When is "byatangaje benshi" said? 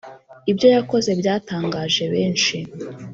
1.21-2.55